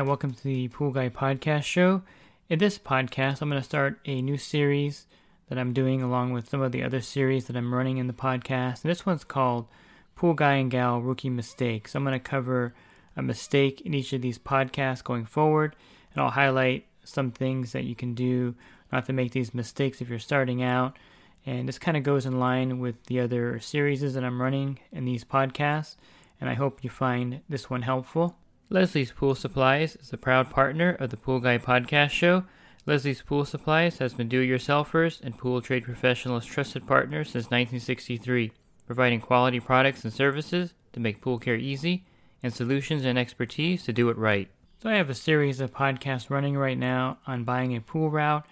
[0.00, 2.00] Hi, welcome to the Pool Guy Podcast Show.
[2.48, 5.06] In this podcast, I'm going to start a new series
[5.50, 8.14] that I'm doing along with some of the other series that I'm running in the
[8.14, 8.82] podcast.
[8.82, 9.68] And this one's called
[10.16, 11.94] Pool Guy and Gal Rookie Mistakes.
[11.94, 12.72] I'm going to cover
[13.14, 15.76] a mistake in each of these podcasts going forward,
[16.14, 18.54] and I'll highlight some things that you can do
[18.90, 20.96] not to make these mistakes if you're starting out.
[21.44, 25.04] And this kind of goes in line with the other series that I'm running in
[25.04, 25.96] these podcasts,
[26.40, 28.38] and I hope you find this one helpful.
[28.72, 32.44] Leslie's Pool Supplies is a proud partner of the Pool Guy Podcast Show.
[32.86, 38.52] Leslie's Pool Supplies has been do-it-yourselfers and pool trade professionals' trusted partner since 1963,
[38.86, 42.04] providing quality products and services to make pool care easy
[42.44, 44.48] and solutions and expertise to do it right.
[44.80, 48.46] So I have a series of podcasts running right now on buying a pool route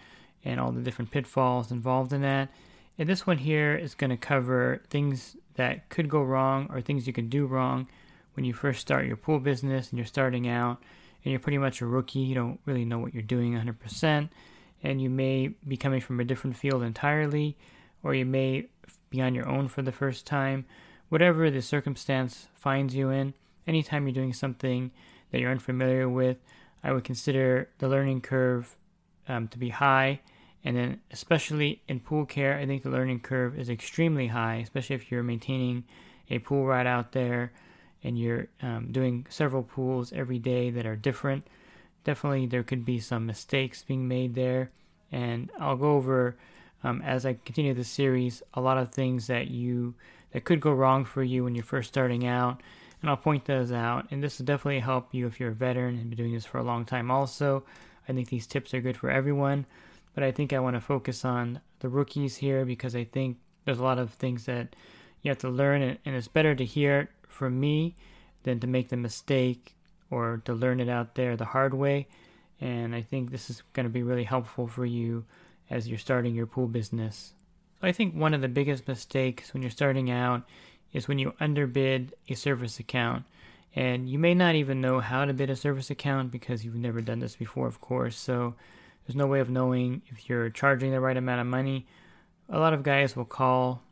[0.45, 2.49] and all the different pitfalls involved in that.
[2.99, 7.07] And this one here is going to cover things that could go wrong or things
[7.07, 7.87] you can do wrong
[8.39, 10.79] when you first start your pool business and you're starting out
[11.25, 14.29] and you're pretty much a rookie, you don't really know what you're doing 100%,
[14.85, 17.57] and you may be coming from a different field entirely,
[18.05, 18.69] or you may
[19.11, 20.67] be on your own for the first time.
[21.09, 23.35] Whatever the circumstance finds you in,
[23.67, 24.93] anytime you're doing something
[25.33, 26.37] that you're unfamiliar with,
[26.85, 28.77] I would consider the learning curve
[29.27, 30.21] um, to be high.
[30.63, 34.95] And then, especially in pool care, I think the learning curve is extremely high, especially
[34.95, 35.83] if you're maintaining
[36.31, 37.51] a pool right out there
[38.05, 41.47] and you're um, doing several pools every day that are different,
[42.05, 44.71] definitely there could be some mistakes being made there.
[45.11, 46.37] And I'll go over
[46.85, 49.95] um, as I continue the series a lot of things that you
[50.33, 52.61] that could go wrong for you when you're first starting out,
[53.01, 54.07] and I'll point those out.
[54.11, 56.59] And this will definitely help you if you're a veteran and been doing this for
[56.59, 57.11] a long time.
[57.11, 57.65] Also,
[58.09, 59.65] I think these tips are good for everyone,
[60.15, 63.79] but I think I want to focus on the rookies here because I think there's
[63.79, 64.77] a lot of things that
[65.23, 67.95] you have to learn, and, and it's better to hear from me
[68.43, 69.75] than to make the mistake
[70.11, 72.09] or to learn it out there the hard way.
[72.61, 75.25] And I think this is going to be really helpful for you
[75.71, 77.35] as you're starting your pool business.
[77.83, 80.43] I think one of the biggest mistakes when you're starting out
[80.93, 83.25] is when you underbid a service account.
[83.77, 87.01] And you may not even know how to bid a service account because you've never
[87.01, 88.17] done this before, of course.
[88.17, 88.55] So
[89.07, 91.87] there's no way of knowing if you're charging the right amount of money.
[92.49, 93.83] A lot of guys will call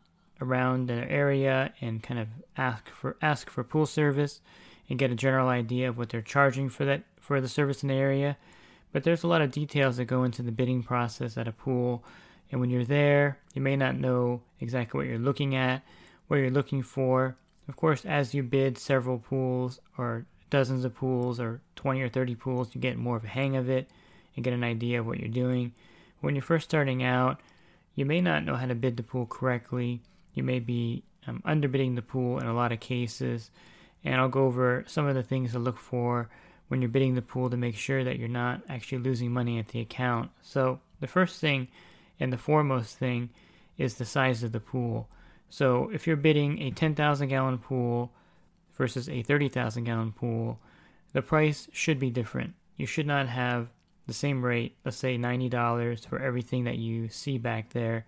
[0.40, 4.40] around their area and kind of ask for ask for pool service
[4.88, 7.88] and get a general idea of what they're charging for that for the service in
[7.88, 8.36] the area.
[8.92, 12.04] But there's a lot of details that go into the bidding process at a pool,
[12.50, 15.82] and when you're there, you may not know exactly what you're looking at,
[16.28, 17.36] what you're looking for.
[17.68, 22.34] Of course, as you bid several pools or dozens of pools or 20 or 30
[22.36, 23.90] pools, you get more of a hang of it
[24.34, 25.72] and get an idea of what you're doing.
[26.20, 27.40] When you're first starting out,
[27.96, 30.00] you may not know how to bid the pool correctly
[30.36, 33.50] you may be um, underbidding the pool in a lot of cases.
[34.04, 36.28] And I'll go over some of the things to look for
[36.68, 39.68] when you're bidding the pool to make sure that you're not actually losing money at
[39.68, 40.30] the account.
[40.42, 41.68] So, the first thing
[42.20, 43.30] and the foremost thing
[43.76, 45.08] is the size of the pool.
[45.48, 48.12] So, if you're bidding a 10,000 gallon pool
[48.74, 50.60] versus a 30,000 gallon pool,
[51.12, 52.54] the price should be different.
[52.76, 53.68] You should not have
[54.06, 58.04] the same rate, let's say $90 for everything that you see back there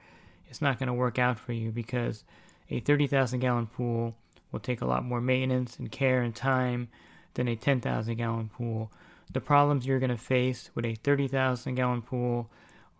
[0.48, 2.24] it's not going to work out for you because
[2.70, 4.14] a 30,000 gallon pool
[4.50, 6.88] will take a lot more maintenance and care and time
[7.34, 8.90] than a 10,000 gallon pool.
[9.32, 12.50] The problems you're going to face with a 30,000 gallon pool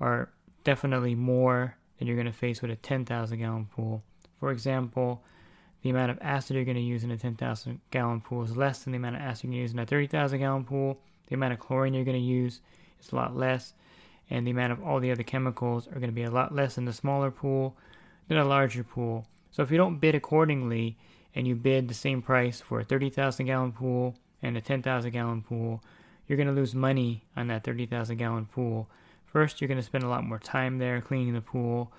[0.01, 0.31] are
[0.65, 4.03] definitely more than you're going to face with a 10,000 gallon pool.
[4.39, 5.23] For example,
[5.83, 8.81] the amount of acid you're going to use in a 10,000 gallon pool is less
[8.81, 10.99] than the amount of acid you're going to use in a 30,000 gallon pool.
[11.29, 12.61] The amount of chlorine you're going to use
[13.01, 13.75] is a lot less
[14.31, 16.79] and the amount of all the other chemicals are going to be a lot less
[16.79, 17.77] in the smaller pool
[18.29, 19.27] than a larger pool.
[19.51, 20.97] So if you don't bid accordingly
[21.35, 25.43] and you bid the same price for a 30,000 gallon pool and a 10,000 gallon
[25.43, 25.83] pool,
[26.27, 28.89] you're going to lose money on that 30,000 gallon pool.
[29.25, 31.93] First, you're going to spend a lot more time there cleaning the pool.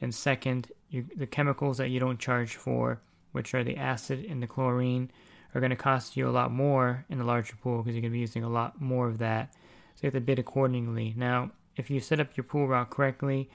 [0.00, 3.00] And second, you, the chemicals that you don't charge for,
[3.32, 5.10] which are the acid and the chlorine,
[5.54, 8.12] are going to cost you a lot more in the larger pool because you're going
[8.12, 9.52] to be using a lot more of that.
[9.94, 11.14] So you have to bid accordingly.
[11.16, 13.48] Now, if you set up your pool route correctly,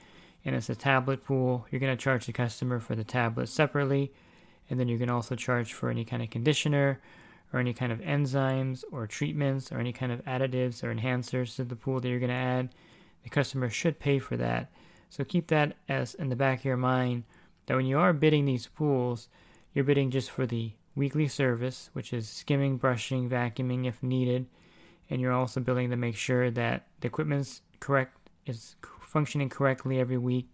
[0.44, 4.12] and it's a tablet pool, you're going to charge the customer for the tablet separately,
[4.68, 7.00] and then you can also charge for any kind of conditioner
[7.52, 11.64] or any kind of enzymes or treatments or any kind of additives or enhancers to
[11.64, 12.70] the pool that you're going to add.
[13.24, 14.70] The customer should pay for that.
[15.10, 17.24] So keep that as in the back of your mind
[17.66, 19.28] that when you are bidding these pools,
[19.74, 24.46] you're bidding just for the weekly service, which is skimming, brushing, vacuuming if needed,
[25.08, 28.16] and you're also billing to make sure that the equipment's correct
[28.46, 30.48] is functioning correctly every week.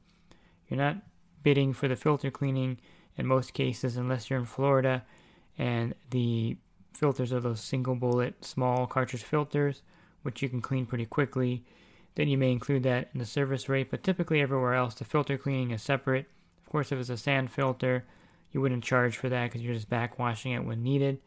[0.69, 0.96] You're not
[1.43, 2.78] bidding for the filter cleaning
[3.17, 5.05] in most cases unless you're in Florida
[5.58, 6.56] and the
[6.93, 9.82] filters are those single bullet small cartridge filters
[10.23, 11.64] which you can clean pretty quickly.
[12.17, 15.38] Then you may include that in the service rate, but typically everywhere else the filter
[15.38, 16.26] cleaning is separate.
[16.64, 18.05] Of course, if it's a sand filter,
[18.50, 21.20] you wouldn't charge for that because you're just backwashing it when needed.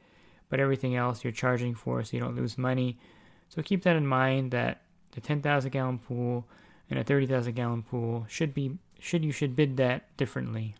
[0.49, 2.99] But everything else you're charging for so you don't lose money.
[3.47, 6.45] So keep that in mind that the 10,000 gallon pool
[6.89, 10.75] and a 30,000 gallon pool should be should you should bid that differently.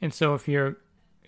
[0.00, 0.76] And so if your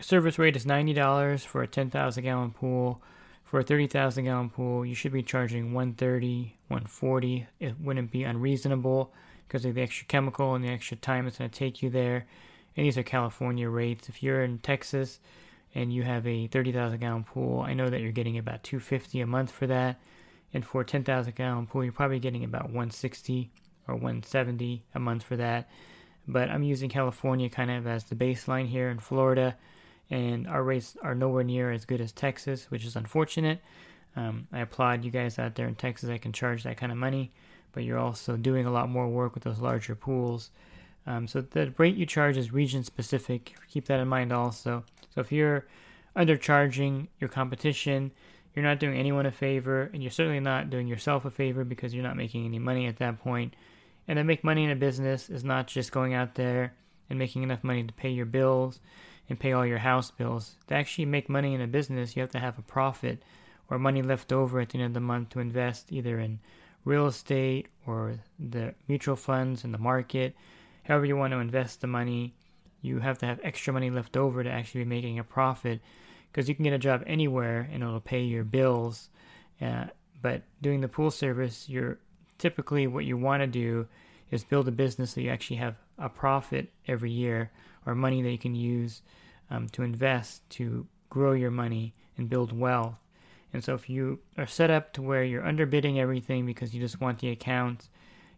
[0.01, 3.03] service rate is $90 for a 10,000 gallon pool,
[3.49, 7.47] for a 30,000 gallon pool, you should be charging 130, 140.
[7.59, 9.11] It wouldn't be unreasonable
[9.47, 12.27] because of the extra chemical and the extra time it's going to take you there.
[12.77, 14.11] And these are California rates.
[14.11, 15.19] If you're in Texas
[15.75, 19.27] and you have a 30,000 gallon pool, I know that you're getting about 250 a
[19.27, 19.99] month for that.
[20.55, 23.51] And for a 10,000 gallon pool, you're probably getting about 160
[23.87, 25.69] or 170 a month for that.
[26.27, 29.57] But I'm using California kind of as the baseline here in Florida,
[30.11, 33.61] and our rates are nowhere near as good as Texas, which is unfortunate.
[34.17, 36.99] Um, I applaud you guys out there in Texas that can charge that kind of
[36.99, 37.31] money,
[37.73, 40.51] but you're also doing a lot more work with those larger pools.
[41.07, 43.55] Um, so the rate you charge is region specific.
[43.71, 44.85] Keep that in mind also.
[45.15, 45.67] So if you're
[46.17, 48.11] undercharging your competition,
[48.55, 51.95] you're not doing anyone a favor, and you're certainly not doing yourself a favor because
[51.95, 53.55] you're not making any money at that point.
[54.07, 56.75] And to make money in a business is not just going out there
[57.11, 58.81] and making enough money to pay your bills
[59.29, 60.57] and pay all your house bills.
[60.69, 63.23] To actually make money in a business, you have to have a profit
[63.71, 66.41] or money left over at the end of the month to invest either in
[66.85, 70.35] real estate or the mutual funds in the market.
[70.85, 72.35] However, you want to invest the money,
[72.81, 75.81] you have to have extra money left over to actually be making a profit
[76.31, 79.09] because you can get a job anywhere and it'll pay your bills.
[79.61, 79.87] Uh,
[80.21, 81.99] but doing the pool service, you're
[82.39, 83.87] typically what you want to do
[84.31, 87.51] is build a business so you actually have a profit every year
[87.87, 89.03] or money that you can use
[89.51, 92.97] um, to invest to grow your money and build wealth.
[93.53, 97.01] And so if you are set up to where you're underbidding everything because you just
[97.01, 97.89] want the accounts,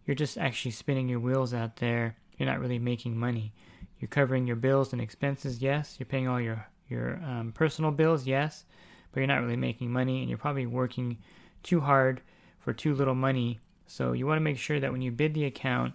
[0.06, 2.16] you're just actually spinning your wheels out there.
[2.38, 3.52] You're not really making money.
[3.98, 5.96] You're covering your bills and expenses, yes.
[5.98, 8.64] You're paying all your your um, personal bills, yes,
[9.12, 11.18] but you're not really making money, and you're probably working
[11.62, 12.20] too hard
[12.58, 13.58] for too little money.
[13.86, 15.94] So you want to make sure that when you bid the account,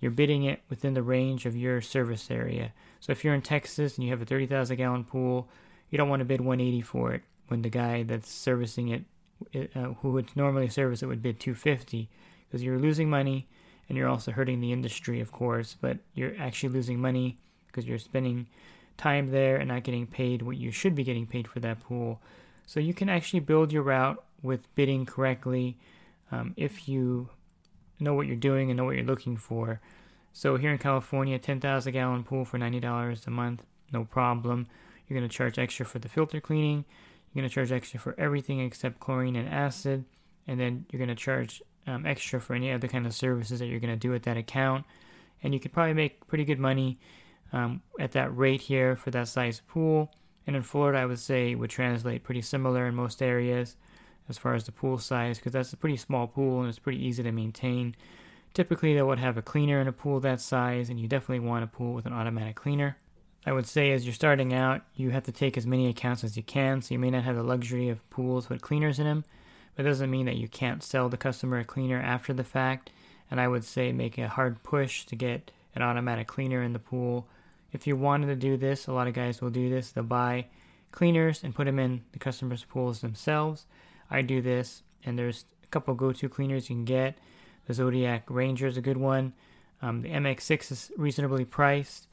[0.00, 2.72] you're bidding it within the range of your service area.
[3.00, 5.48] So if you're in Texas and you have a 30,000 gallon pool,
[5.90, 9.94] you don't want to bid 180 for it when the guy that's servicing it, uh,
[10.00, 12.08] who would normally service it, would bid 250
[12.46, 13.46] because you're losing money
[13.88, 15.76] and you're also hurting the industry, of course.
[15.80, 18.46] But you're actually losing money because you're spending
[18.98, 22.20] time there and not getting paid what you should be getting paid for that pool.
[22.66, 25.78] So you can actually build your route with bidding correctly
[26.30, 27.30] um, if you
[27.98, 29.80] know what you're doing and know what you're looking for.
[30.32, 33.62] So here in California, 10,000 gallon pool for $90 a month,
[33.92, 34.66] no problem.
[35.06, 36.84] You're going to charge extra for the filter cleaning.
[37.32, 40.04] You're going to charge extra for everything except chlorine and acid.
[40.46, 43.66] And then you're going to charge um, extra for any other kind of services that
[43.66, 44.84] you're going to do at that account.
[45.42, 46.98] And you could probably make pretty good money
[47.52, 50.10] um, at that rate here for that size pool.
[50.46, 53.76] And in Florida, I would say would translate pretty similar in most areas
[54.28, 57.04] as far as the pool size because that's a pretty small pool and it's pretty
[57.04, 57.94] easy to maintain.
[58.54, 61.64] Typically, they would have a cleaner in a pool that size, and you definitely want
[61.64, 62.96] a pool with an automatic cleaner.
[63.46, 66.36] I would say as you're starting out, you have to take as many accounts as
[66.36, 69.24] you can, so you may not have the luxury of pools with cleaners in them,
[69.74, 72.90] but it doesn't mean that you can't sell the customer a cleaner after the fact.
[73.30, 76.78] And I would say make a hard push to get an automatic cleaner in the
[76.78, 77.28] pool.
[77.72, 79.90] If you wanted to do this, a lot of guys will do this.
[79.90, 80.46] They'll buy
[80.90, 83.66] cleaners and put them in the customer's pools themselves.
[84.10, 87.18] I do this, and there's a couple go-to cleaners you can get.
[87.66, 89.34] The Zodiac Ranger is a good one.
[89.82, 92.08] Um, the MX6 is reasonably priced.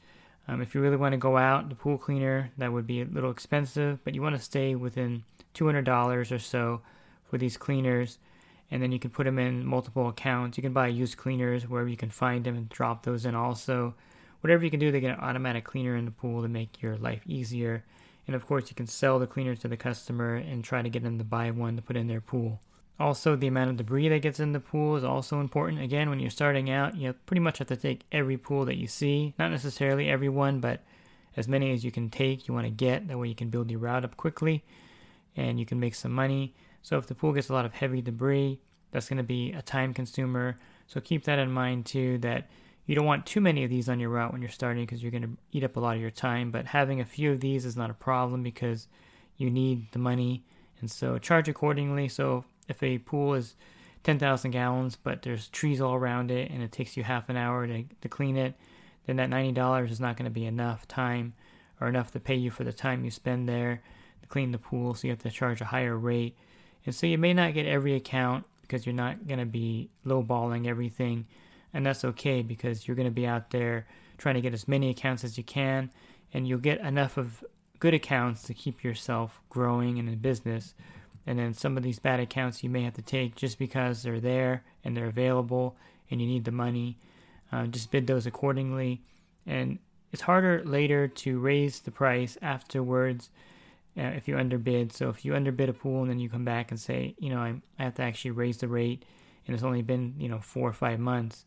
[0.48, 3.06] Um, if you really want to go out, the pool cleaner that would be a
[3.06, 6.82] little expensive, but you want to stay within $200 or so
[7.28, 8.18] for these cleaners,
[8.70, 10.56] and then you can put them in multiple accounts.
[10.56, 13.94] You can buy used cleaners wherever you can find them and drop those in also.
[14.40, 16.96] Whatever you can do to get an automatic cleaner in the pool to make your
[16.96, 17.84] life easier.
[18.26, 21.02] And of course, you can sell the cleaner to the customer and try to get
[21.02, 22.60] them to buy one to put in their pool.
[22.98, 25.82] Also, the amount of debris that gets in the pool is also important.
[25.82, 28.86] Again, when you're starting out, you pretty much have to take every pool that you
[28.86, 29.34] see.
[29.38, 30.82] Not necessarily every one, but
[31.36, 33.06] as many as you can take, you want to get.
[33.08, 34.64] That way, you can build your route up quickly
[35.36, 36.54] and you can make some money.
[36.82, 38.60] So, if the pool gets a lot of heavy debris,
[38.92, 40.56] that's going to be a time consumer.
[40.86, 42.48] So, keep that in mind too that
[42.86, 45.10] you don't want too many of these on your route when you're starting because you're
[45.10, 46.50] going to eat up a lot of your time.
[46.50, 48.86] But having a few of these is not a problem because
[49.36, 50.44] you need the money.
[50.80, 52.08] And so, charge accordingly.
[52.08, 53.56] So, if a pool is
[54.04, 57.66] 10,000 gallons, but there's trees all around it and it takes you half an hour
[57.66, 58.54] to, to clean it,
[59.06, 61.34] then that $90 is not going to be enough time
[61.80, 63.82] or enough to pay you for the time you spend there
[64.22, 64.94] to clean the pool.
[64.94, 66.36] So you have to charge a higher rate.
[66.84, 70.66] And so you may not get every account because you're not going to be lowballing
[70.66, 71.26] everything.
[71.72, 73.86] And that's okay because you're going to be out there
[74.18, 75.90] trying to get as many accounts as you can.
[76.32, 77.44] And you'll get enough of
[77.78, 80.74] good accounts to keep yourself growing in the business
[81.26, 84.20] and then some of these bad accounts you may have to take just because they're
[84.20, 85.76] there and they're available
[86.10, 86.98] and you need the money.
[87.50, 89.02] Uh, just bid those accordingly.
[89.44, 89.78] And
[90.12, 93.30] it's harder later to raise the price afterwards
[93.98, 94.92] uh, if you underbid.
[94.92, 97.40] So if you underbid a pool and then you come back and say, you know,
[97.40, 99.04] I, I have to actually raise the rate
[99.46, 101.44] and it's only been, you know, four or five months,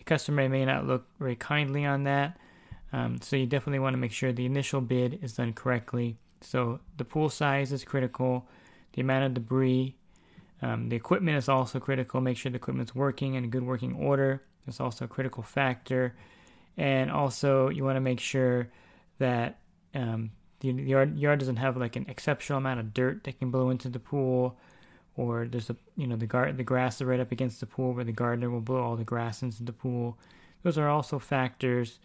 [0.00, 2.36] the customer may not look very kindly on that.
[2.92, 6.16] Um, so you definitely want to make sure the initial bid is done correctly.
[6.40, 8.48] So the pool size is critical
[8.92, 9.94] the amount of debris.
[10.62, 12.20] Um, the equipment is also critical.
[12.20, 14.42] Make sure the equipment's working in good working order.
[14.66, 16.14] It's also a critical factor.
[16.76, 18.68] And also, you want to make sure
[19.18, 19.58] that
[19.94, 20.30] um,
[20.60, 23.88] the yard, yard doesn't have like an exceptional amount of dirt that can blow into
[23.88, 24.58] the pool,
[25.16, 27.92] or there's a you know the guard the grass is right up against the pool
[27.92, 30.18] where the gardener will blow all the grass into the pool.
[30.62, 31.98] Those are also factors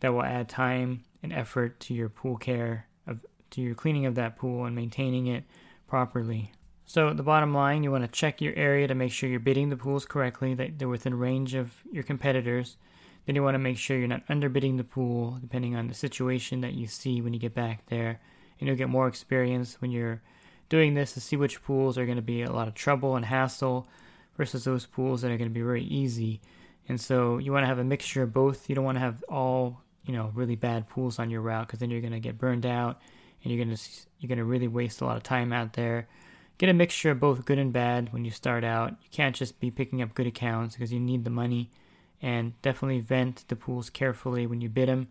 [0.00, 4.14] that will add time and effort to your pool care of to your cleaning of
[4.14, 5.44] that pool and maintaining it
[5.86, 6.52] properly.
[6.84, 9.70] So the bottom line, you want to check your area to make sure you're bidding
[9.70, 12.76] the pools correctly, that they're within range of your competitors.
[13.24, 16.60] Then you want to make sure you're not underbidding the pool, depending on the situation
[16.60, 18.20] that you see when you get back there.
[18.58, 20.22] And you'll get more experience when you're
[20.72, 23.26] doing this to see which pools are going to be a lot of trouble and
[23.26, 23.86] hassle
[24.38, 26.40] versus those pools that are going to be very easy.
[26.88, 28.70] And so you want to have a mixture of both.
[28.70, 31.80] You don't want to have all, you know, really bad pools on your route because
[31.80, 33.02] then you're going to get burned out
[33.42, 33.78] and you're gonna
[34.18, 36.08] you're gonna really waste a lot of time out there.
[36.58, 38.90] Get a mixture of both good and bad when you start out.
[39.02, 41.70] You can't just be picking up good accounts because you need the money,
[42.20, 45.08] and definitely vent the pools carefully when you bid them.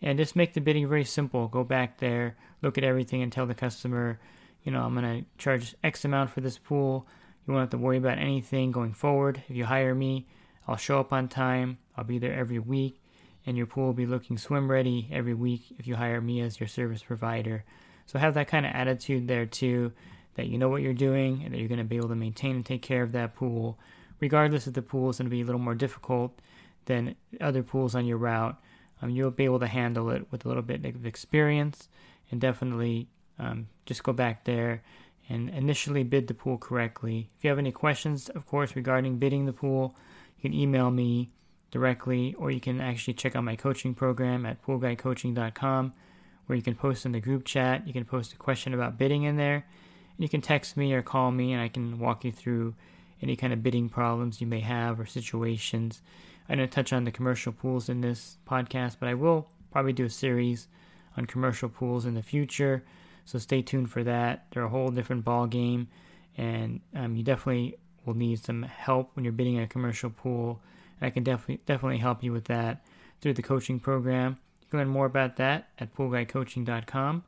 [0.00, 1.48] And just make the bidding very simple.
[1.48, 4.20] Go back there, look at everything, and tell the customer,
[4.62, 7.06] you know, I'm gonna charge X amount for this pool.
[7.46, 9.42] You won't have to worry about anything going forward.
[9.48, 10.26] If you hire me,
[10.66, 11.78] I'll show up on time.
[11.96, 13.00] I'll be there every week
[13.48, 16.60] and your pool will be looking swim ready every week if you hire me as
[16.60, 17.64] your service provider.
[18.04, 19.92] So have that kind of attitude there too,
[20.34, 22.56] that you know what you're doing and that you're going to be able to maintain
[22.56, 23.78] and take care of that pool,
[24.20, 26.38] regardless if the pool is going to be a little more difficult
[26.84, 28.54] than other pools on your route.
[29.00, 31.88] Um, you'll be able to handle it with a little bit of experience
[32.30, 34.82] and definitely um, just go back there
[35.28, 37.30] and initially bid the pool correctly.
[37.36, 39.94] If you have any questions, of course, regarding bidding the pool,
[40.38, 41.30] you can email me
[41.70, 45.92] directly, or you can actually check out my coaching program at poolguycoaching.com,
[46.46, 47.86] where you can post in the group chat.
[47.86, 49.64] You can post a question about bidding in there, and
[50.18, 52.74] you can text me or call me, and I can walk you through
[53.20, 56.00] any kind of bidding problems you may have or situations.
[56.48, 60.06] I didn't touch on the commercial pools in this podcast, but I will probably do
[60.06, 60.68] a series
[61.16, 62.84] on commercial pools in the future.
[63.28, 64.46] So stay tuned for that.
[64.50, 65.88] They're a whole different ball game,
[66.36, 70.62] and um, you definitely will need some help when you're bidding a commercial pool
[71.00, 72.84] I can definitely definitely help you with that
[73.20, 74.38] through the coaching program.
[74.60, 77.24] You can learn more about that at poolguycoaching.com.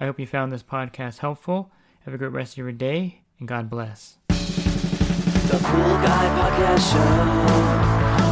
[0.00, 1.70] I hope you found this podcast helpful.
[2.04, 4.18] Have a great rest of your day, and God bless.
[4.28, 6.98] The Pool Guy Podcast Show.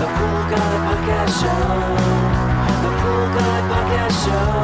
[0.00, 1.62] The Pool Guy Podcast Show.
[2.82, 4.63] The Pool Guy Podcast Show.